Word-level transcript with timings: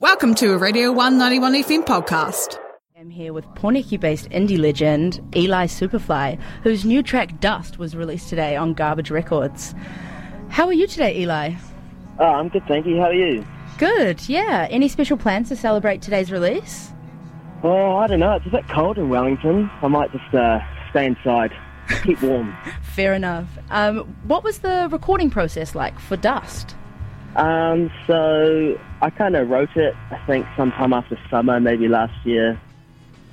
Welcome 0.00 0.34
to 0.36 0.52
a 0.52 0.58
Radio 0.58 0.90
191 0.90 1.52
FM 1.62 1.86
podcast. 1.86 2.58
I'm 2.98 3.10
here 3.10 3.32
with 3.32 3.46
Pōneke 3.54 4.00
based 4.00 4.28
indie 4.30 4.58
legend 4.58 5.20
Eli 5.36 5.66
Superfly, 5.66 6.38
whose 6.64 6.84
new 6.84 7.00
track 7.02 7.38
Dust 7.40 7.78
was 7.78 7.94
released 7.94 8.28
today 8.28 8.56
on 8.56 8.74
Garbage 8.74 9.10
Records. 9.12 9.72
How 10.48 10.66
are 10.66 10.72
you 10.72 10.88
today, 10.88 11.20
Eli? 11.20 11.54
Oh, 12.18 12.24
I'm 12.24 12.48
good, 12.48 12.64
thank 12.66 12.86
you. 12.86 12.96
How 12.96 13.04
are 13.04 13.14
you? 13.14 13.46
Good, 13.78 14.28
yeah. 14.28 14.66
Any 14.68 14.88
special 14.88 15.16
plans 15.16 15.48
to 15.50 15.56
celebrate 15.56 16.02
today's 16.02 16.32
release? 16.32 16.90
Oh, 17.62 17.96
I 17.96 18.08
don't 18.08 18.20
know. 18.20 18.32
It's 18.32 18.46
a 18.46 18.50
bit 18.50 18.68
cold 18.68 18.98
in 18.98 19.08
Wellington. 19.08 19.70
I 19.80 19.86
might 19.86 20.10
just 20.10 20.34
uh, 20.34 20.58
stay 20.90 21.06
inside, 21.06 21.52
keep 22.02 22.20
warm. 22.20 22.54
Fair 22.82 23.14
enough. 23.14 23.48
Um, 23.70 24.00
what 24.24 24.42
was 24.42 24.58
the 24.58 24.88
recording 24.90 25.30
process 25.30 25.74
like 25.76 25.98
for 26.00 26.16
Dust? 26.16 26.74
Um, 27.36 27.90
so 28.06 28.78
I 29.02 29.10
kind 29.10 29.34
of 29.34 29.48
wrote 29.48 29.76
it, 29.76 29.94
I 30.10 30.18
think, 30.26 30.46
sometime 30.56 30.92
after 30.92 31.18
summer, 31.30 31.58
maybe 31.58 31.88
last 31.88 32.14
year, 32.24 32.60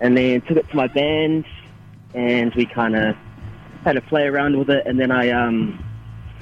and 0.00 0.16
then 0.16 0.42
took 0.42 0.58
it 0.58 0.68
to 0.68 0.76
my 0.76 0.86
band, 0.86 1.46
and 2.14 2.54
we 2.54 2.66
kind 2.66 2.94
of 2.94 3.16
had 3.84 3.96
a 3.96 4.02
play 4.02 4.26
around 4.26 4.58
with 4.58 4.68
it, 4.68 4.86
and 4.86 5.00
then 5.00 5.10
I 5.10 5.30
um, 5.30 5.82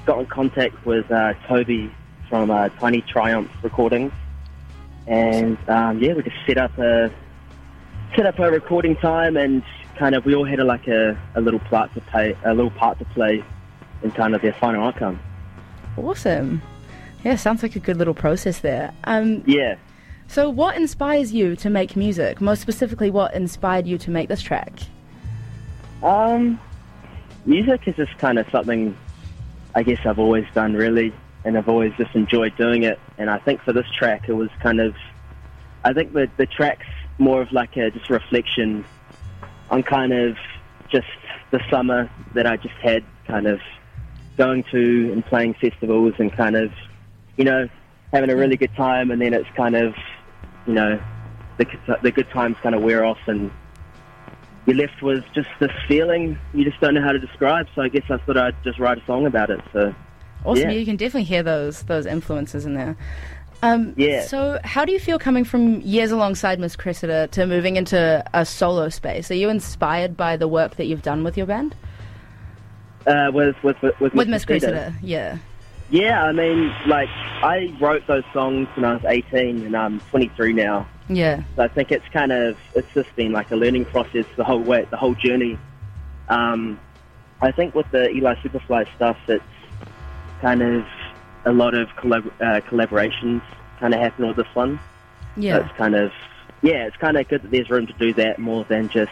got 0.04 0.18
in 0.18 0.26
contact 0.26 0.84
with 0.84 1.08
uh, 1.12 1.34
Toby 1.46 1.92
from 2.28 2.50
uh, 2.50 2.70
Tiny 2.80 3.02
Triumph 3.02 3.50
Recordings, 3.62 4.12
and 5.06 5.56
um, 5.68 6.00
yeah, 6.00 6.14
we 6.14 6.22
just 6.22 6.36
set 6.46 6.58
up 6.58 6.76
a 6.78 7.12
set 8.16 8.26
up 8.26 8.38
a 8.40 8.50
recording 8.50 8.96
time, 8.96 9.36
and 9.36 9.62
kind 9.96 10.16
of 10.16 10.24
we 10.24 10.34
all 10.34 10.44
had 10.44 10.58
a, 10.58 10.64
like 10.64 10.88
a, 10.88 11.16
a 11.36 11.40
little 11.40 11.60
part 11.60 11.94
to 11.94 12.00
play, 12.00 12.36
a 12.44 12.52
little 12.52 12.70
part 12.70 12.98
to 12.98 13.04
play 13.06 13.44
in 14.02 14.10
kind 14.10 14.34
of 14.34 14.42
their 14.42 14.54
final 14.54 14.84
outcome. 14.84 15.20
Awesome. 15.96 16.60
Yeah, 17.24 17.36
sounds 17.36 17.62
like 17.62 17.74
a 17.74 17.80
good 17.80 17.96
little 17.96 18.14
process 18.14 18.60
there. 18.60 18.92
Um, 19.04 19.42
Yeah. 19.46 19.76
so, 20.26 20.50
what 20.50 20.76
inspires 20.76 21.32
you 21.32 21.56
to 21.56 21.70
make 21.70 21.96
music? 21.96 22.40
Most 22.40 22.60
specifically, 22.60 23.10
what 23.10 23.34
inspired 23.34 23.86
you 23.86 23.96
to 23.98 24.10
make 24.10 24.28
this 24.28 24.42
track? 24.42 24.72
Um, 26.02 26.60
music 27.46 27.88
is 27.88 27.96
just 27.96 28.16
kind 28.18 28.38
of 28.38 28.46
something 28.50 28.94
I 29.74 29.82
guess 29.82 29.98
I've 30.04 30.18
always 30.18 30.44
done 30.54 30.74
really, 30.74 31.12
and 31.44 31.56
I've 31.58 31.68
always 31.68 31.92
just 31.96 32.14
enjoyed 32.14 32.56
doing 32.56 32.84
it. 32.84 32.98
And 33.18 33.28
I 33.30 33.38
think 33.38 33.60
for 33.62 33.72
this 33.72 33.86
track, 33.98 34.28
it 34.28 34.34
was 34.34 34.50
kind 34.62 34.80
of, 34.80 34.94
I 35.84 35.92
think 35.92 36.12
the 36.12 36.28
the 36.36 36.46
track's 36.46 36.86
more 37.18 37.40
of 37.40 37.50
like 37.52 37.76
a 37.76 37.90
just 37.90 38.10
reflection 38.10 38.84
on 39.70 39.82
kind 39.82 40.12
of 40.12 40.36
just 40.90 41.06
the 41.50 41.60
summer 41.70 42.10
that 42.34 42.46
I 42.46 42.56
just 42.56 42.74
had, 42.82 43.02
kind 43.26 43.46
of 43.46 43.60
going 44.36 44.62
to 44.72 45.10
and 45.12 45.24
playing 45.24 45.54
festivals 45.54 46.14
and 46.18 46.30
kind 46.32 46.54
of, 46.56 46.70
you 47.36 47.44
know, 47.44 47.68
having 48.12 48.30
a 48.30 48.36
really 48.36 48.56
good 48.56 48.74
time, 48.76 49.10
and 49.10 49.20
then 49.20 49.34
it's 49.34 49.48
kind 49.56 49.74
of, 49.74 49.94
you 50.66 50.74
know, 50.74 51.00
the 51.58 51.66
the 52.02 52.10
good 52.10 52.28
times 52.30 52.56
kind 52.62 52.74
of 52.74 52.82
wear 52.82 53.04
off 53.04 53.18
and 53.26 53.50
you're 54.66 54.76
left 54.76 55.02
with 55.02 55.24
just 55.34 55.48
this 55.60 55.70
feeling 55.86 56.38
you 56.52 56.64
just 56.64 56.80
don't 56.80 56.94
know 56.94 57.02
how 57.02 57.12
to 57.12 57.18
describe. 57.18 57.66
So 57.74 57.82
I 57.82 57.88
guess 57.88 58.04
I 58.10 58.16
thought 58.18 58.36
I'd 58.36 58.56
just 58.64 58.78
write 58.78 58.98
a 58.98 59.04
song 59.06 59.26
about 59.26 59.50
it. 59.50 59.60
So 59.72 59.94
Awesome. 60.44 60.70
Yeah. 60.70 60.76
You 60.76 60.84
can 60.84 60.96
definitely 60.96 61.24
hear 61.24 61.42
those 61.42 61.82
those 61.84 62.06
influences 62.06 62.66
in 62.66 62.74
there. 62.74 62.96
Um, 63.62 63.94
Yeah. 63.96 64.26
So, 64.26 64.60
how 64.62 64.84
do 64.84 64.92
you 64.92 64.98
feel 64.98 65.18
coming 65.18 65.44
from 65.44 65.80
years 65.80 66.10
alongside 66.10 66.58
Miss 66.60 66.76
Cressida 66.76 67.28
to 67.28 67.46
moving 67.46 67.76
into 67.76 68.22
a 68.34 68.44
solo 68.44 68.90
space? 68.90 69.30
Are 69.30 69.34
you 69.34 69.48
inspired 69.48 70.16
by 70.16 70.36
the 70.36 70.48
work 70.48 70.76
that 70.76 70.84
you've 70.84 71.02
done 71.02 71.24
with 71.24 71.36
your 71.36 71.46
band? 71.46 71.74
uh, 73.06 73.30
with 73.32 73.56
with 73.62 73.80
with, 73.82 73.98
with, 74.00 74.14
With 74.14 74.28
Miss. 74.28 74.44
Cressida, 74.44 74.94
yeah. 75.02 75.38
Yeah, 75.90 76.22
I 76.22 76.32
mean, 76.32 76.72
like 76.86 77.08
I 77.42 77.68
wrote 77.80 78.02
those 78.06 78.24
songs 78.32 78.68
when 78.74 78.84
I 78.84 78.94
was 78.94 79.02
18, 79.06 79.64
and 79.66 79.76
I'm 79.76 80.00
23 80.10 80.52
now. 80.54 80.88
Yeah. 81.08 81.42
So 81.56 81.62
I 81.62 81.68
think 81.68 81.90
it's 81.90 82.04
kind 82.12 82.32
of 82.32 82.56
it's 82.74 82.88
just 82.94 83.14
been 83.16 83.32
like 83.32 83.50
a 83.50 83.56
learning 83.56 83.84
process 83.86 84.24
the 84.36 84.44
whole 84.44 84.62
way, 84.62 84.86
the 84.90 84.96
whole 84.96 85.14
journey. 85.14 85.58
Um, 86.28 86.80
I 87.40 87.52
think 87.52 87.74
with 87.74 87.86
the 87.92 88.08
Eli 88.10 88.34
Superfly 88.42 88.86
stuff, 88.96 89.16
it's 89.28 89.44
kind 90.40 90.62
of 90.62 90.84
a 91.44 91.52
lot 91.52 91.74
of 91.74 91.88
collab- 92.02 92.32
uh, 92.40 92.60
collaborations 92.70 93.42
kind 93.78 93.92
of 93.94 94.00
happen 94.00 94.26
with 94.26 94.36
this 94.36 94.46
one. 94.54 94.80
So 95.36 95.40
Yeah. 95.42 95.56
it's 95.58 95.76
kind 95.76 95.94
of 95.94 96.10
yeah, 96.62 96.86
it's 96.86 96.96
kind 96.96 97.18
of 97.18 97.28
good 97.28 97.42
that 97.42 97.50
there's 97.50 97.68
room 97.68 97.86
to 97.86 97.92
do 97.92 98.14
that 98.14 98.38
more 98.38 98.64
than 98.68 98.88
just. 98.88 99.10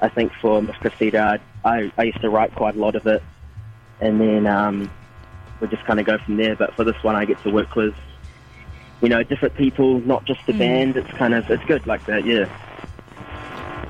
I 0.00 0.08
think 0.10 0.30
for 0.42 0.60
Miss 0.62 0.76
Cressida, 0.76 1.40
I, 1.64 1.68
I, 1.70 1.92
I 1.96 2.02
used 2.04 2.20
to 2.20 2.28
write 2.28 2.54
quite 2.54 2.76
a 2.76 2.78
lot 2.78 2.96
of 2.96 3.06
it, 3.06 3.22
and 4.00 4.20
then 4.20 4.46
um, 4.46 4.90
we 5.60 5.68
just 5.68 5.84
kind 5.84 5.98
of 6.00 6.06
go 6.06 6.18
from 6.18 6.36
there. 6.36 6.56
But 6.56 6.74
for 6.74 6.84
this 6.84 6.96
one, 7.02 7.14
I 7.16 7.24
get 7.24 7.42
to 7.42 7.50
work 7.50 7.74
with, 7.76 7.94
you 9.02 9.08
know, 9.08 9.22
different 9.22 9.54
people, 9.56 10.00
not 10.00 10.24
just 10.24 10.40
the 10.46 10.52
Mm. 10.52 10.58
band. 10.58 10.96
It's 10.96 11.10
kind 11.12 11.34
of 11.34 11.48
it's 11.50 11.64
good 11.64 11.86
like 11.86 12.04
that, 12.06 12.24
yeah. 12.24 12.46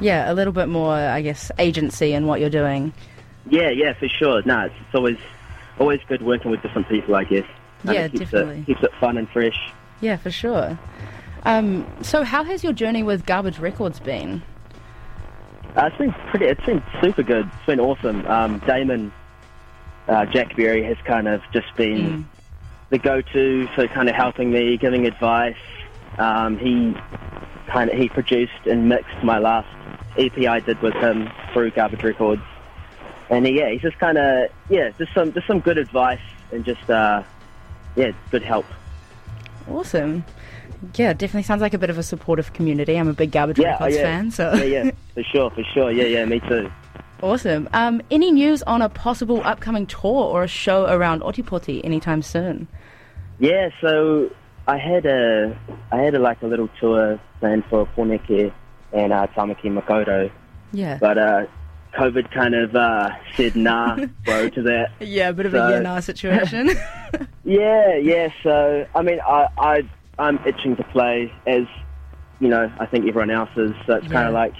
Yeah, 0.01 0.31
a 0.31 0.35
little 0.35 0.53
bit 0.53 0.69
more, 0.69 0.93
I 0.95 1.23
guess, 1.23 1.51
agency 1.59 2.13
in 2.13 2.27
what 2.27 2.41
you're 2.41 2.51
doing. 2.51 2.93
Yeah, 3.49 3.71
yeah, 3.71 3.95
for 3.95 4.09
sure. 4.09 4.43
No, 4.45 4.67
it's, 4.67 4.75
it's 4.87 4.95
always 4.95 5.19
always 5.79 6.01
good 6.09 6.23
working 6.23 6.51
with 6.51 6.63
different 6.63 6.89
people. 6.89 7.15
I 7.15 7.25
guess. 7.25 7.45
Kinda 7.83 7.95
Yeah, 8.01 8.09
keeps 8.09 8.21
definitely. 8.31 8.59
It, 8.61 8.67
keeps 8.67 8.83
it 8.83 8.93
fun 9.01 9.17
and 9.17 9.29
fresh. 9.29 9.59
Yeah, 10.01 10.17
for 10.17 10.31
sure. 10.31 10.79
Um, 11.45 11.87
so, 12.03 12.25
how 12.25 12.43
has 12.45 12.65
your 12.65 12.73
journey 12.73 13.03
with 13.03 13.25
Garbage 13.25 13.59
Records 13.59 14.01
been? 14.01 14.43
Uh, 15.77 15.87
it's 15.87 15.97
been 15.97 16.13
pretty. 16.31 16.47
It's 16.47 16.65
been 16.67 16.83
super 17.01 17.23
good. 17.23 17.47
It's 17.47 17.67
been 17.67 17.81
awesome. 17.81 18.27
Um, 18.27 18.59
Damon 18.67 19.13
uh, 20.09 20.27
Jack 20.27 20.57
Berry 20.57 20.83
has 20.85 20.97
kind 21.05 21.29
of 21.29 21.43
just 21.53 21.75
been 21.77 21.97
Mm. 21.99 22.25
the 22.91 22.99
go-to 22.99 23.67
for 23.75 23.87
kind 23.89 24.09
of 24.09 24.15
helping 24.15 24.51
me, 24.51 24.77
giving 24.77 25.07
advice. 25.07 25.57
Um, 26.19 26.57
he 26.59 26.95
kind 27.67 27.91
of 27.91 27.99
he 27.99 28.09
produced 28.09 28.67
and 28.67 28.89
mixed 28.89 29.23
my 29.23 29.39
last 29.39 29.69
EP 30.19 30.37
I 30.47 30.61
did 30.61 30.81
with 30.81 30.95
him 30.95 31.29
through 31.53 31.73
Garbage 31.73 32.03
Records, 32.03 32.43
and 33.29 33.45
he, 33.47 33.59
yeah, 33.59 33.71
he's 33.71 33.83
just 33.83 33.99
kind 33.99 34.17
of 34.19 34.49
yeah, 34.71 34.91
just 34.99 35.13
some 35.15 35.33
just 35.33 35.47
some 35.47 35.61
good 35.61 35.79
advice 35.79 36.21
and 36.53 36.65
just 36.65 36.89
uh, 36.89 37.23
yeah, 37.97 38.13
good 38.31 38.43
help. 38.43 38.67
Awesome. 39.69 40.25
Yeah, 40.95 41.13
definitely 41.13 41.43
sounds 41.43 41.61
like 41.63 41.75
a 41.75 41.79
bit 41.79 41.91
of 41.91 41.99
a 41.99 42.03
supportive 42.03 42.53
community. 42.53 42.97
I'm 42.97 43.09
a 43.09 43.13
big 43.13 43.33
Garbage 43.33 43.59
Yeah, 43.59 43.77
oh, 43.81 43.85
Records 43.85 43.97
yeah. 43.97 44.03
fan, 44.03 44.31
so 44.31 44.55
Yeah, 44.55 44.63
yeah, 44.85 44.91
for 45.15 45.23
sure, 45.25 45.51
for 45.51 45.65
sure. 45.75 45.91
Yeah, 45.91 46.05
yeah, 46.05 46.25
me 46.25 46.39
too. 46.41 46.71
Awesome. 47.23 47.69
Um, 47.73 48.03
any 48.11 48.31
news 48.31 48.63
on 48.65 48.83
a 48.83 48.89
possible 48.89 49.41
upcoming 49.45 49.87
tour 49.87 50.25
or 50.25 50.45
a 50.45 50.49
show 50.49 50.85
around 50.87 51.23
Ōtepoti 51.23 51.83
anytime 51.85 52.23
soon? 52.23 52.69
Yeah, 53.39 53.71
so 53.81 54.31
I 54.67 54.77
had 54.79 55.07
a 55.07 55.59
I 55.93 55.97
had 55.99 56.15
a, 56.15 56.19
like 56.19 56.43
a 56.43 56.47
little 56.47 56.69
tour 56.81 57.19
planned 57.41 57.65
for 57.71 57.87
Pōneke 57.97 58.53
and 58.93 59.13
uh, 59.13 59.27
Tāmaki 59.29 59.65
Makaurau, 59.65 60.31
Yeah. 60.73 60.99
but 61.01 61.19
uh, 61.19 61.47
COVID 61.95 62.31
kind 62.33 62.55
of 62.55 62.75
uh, 62.77 63.11
said 63.37 63.57
nah, 63.57 63.97
bro, 64.25 64.49
to 64.51 64.63
that. 64.63 64.91
yeah, 65.01 65.31
a 65.31 65.33
bit 65.33 65.47
of 65.47 65.53
So- 65.53 65.67
a 65.67 65.71
yeah 65.73 65.79
nah 65.81 66.01
situation. 66.01 66.71
Yeah, 67.45 67.95
yeah. 67.97 68.29
So 68.43 68.87
I 68.95 69.03
mean, 69.03 69.21
I 69.27 69.47
I 69.59 69.83
I'm 70.19 70.39
itching 70.45 70.75
to 70.77 70.85
play 70.85 71.33
as 71.47 71.63
you 72.41 72.49
know. 72.49 72.71
I 72.81 72.87
think 72.87 73.07
everyone 73.07 73.31
else 73.31 73.51
is. 73.57 73.71
So 73.87 73.95
it's 73.95 74.09
kind 74.09 74.27
of 74.27 74.35
like 74.35 74.53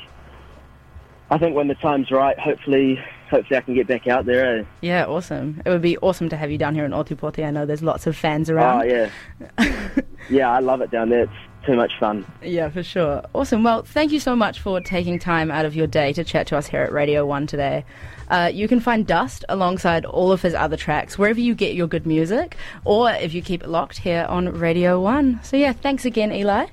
I 1.31 1.39
think 1.39 1.57
when 1.57 1.69
the 1.69 1.75
time's 1.75 2.11
right, 2.11 2.39
hopefully, 2.39 3.01
hopefully 3.31 3.57
I 3.57 3.61
can 3.61 3.75
get 3.75 3.87
back 3.89 4.07
out 4.07 4.27
there. 4.27 4.59
eh? 4.61 4.65
yeah, 4.81 5.07
awesome. 5.07 5.61
It 5.65 5.71
would 5.71 5.83
be 5.83 5.99
awesome 5.99 6.29
to 6.29 6.37
have 6.37 6.51
you 6.51 6.59
down 6.59 6.75
here 6.75 6.85
in 6.85 6.93
Ōtepoti. 6.93 7.45
I 7.45 7.51
know 7.51 7.67
there's 7.67 7.83
lots 7.83 8.07
of 8.07 8.17
fans 8.17 8.49
around. 8.49 8.83
Oh 8.83 8.85
yeah, 8.85 10.01
yeah. 10.31 10.51
I 10.51 10.61
love 10.61 10.81
it 10.83 10.91
down 10.91 11.09
there. 11.09 11.25
It's 11.25 11.33
too 11.67 11.75
much 11.75 11.93
fun. 11.99 12.25
Yeah, 12.43 12.69
for 12.69 12.85
sure. 12.85 13.23
Awesome. 13.35 13.65
Well, 13.65 13.83
thank 13.83 14.13
you 14.13 14.21
so 14.21 14.37
much 14.37 14.61
for 14.61 14.81
taking 14.81 15.19
time 15.19 15.51
out 15.51 15.65
of 15.65 15.75
your 15.75 15.89
day 15.89 16.13
to 16.13 16.23
chat 16.23 16.47
to 16.49 16.57
us 16.57 16.69
here 16.69 16.83
at 16.83 16.93
Radio 16.93 17.27
1 17.27 17.49
today. 17.49 17.85
Uh, 18.31 18.49
you 18.55 18.69
can 18.69 18.79
find 18.79 19.05
Dust 19.05 19.45
alongside 19.49 20.05
all 20.05 20.31
of 20.31 20.43
his 20.43 20.55
other 20.55 20.77
tracks 20.77 21.19
wherever 21.19 21.41
you 21.41 21.57
get 21.57 21.75
your 21.75 21.89
good 21.89 22.07
music, 22.07 22.57
or 22.85 23.11
if 23.11 23.35
you 23.35 23.43
keep 23.43 23.65
it 23.65 23.69
locked 23.69 23.99
here 23.99 24.27
on 24.29 24.49
Radio 24.57 25.01
1. 25.01 25.41
So, 25.43 25.57
yeah, 25.57 25.73
thanks 25.73 26.05
again, 26.05 26.31
Eli. 26.31 26.67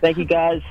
Thank 0.00 0.18
you 0.18 0.24
guys. 0.24 0.62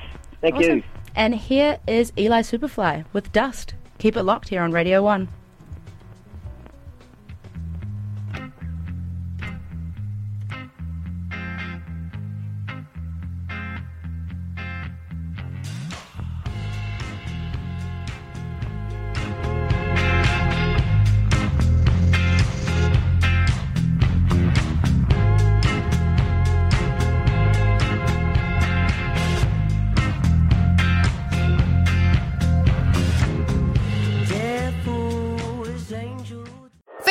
Thank 0.42 0.56
Awesome. 0.56 0.76
you. 0.78 0.82
And 1.14 1.34
here 1.34 1.78
is 1.86 2.12
Eli 2.16 2.42
Superfly 2.42 3.04
with 3.12 3.32
Dust. 3.32 3.74
Keep 3.98 4.16
it 4.16 4.22
locked 4.22 4.48
here 4.48 4.62
on 4.62 4.72
Radio 4.72 5.02
1. 5.02 5.28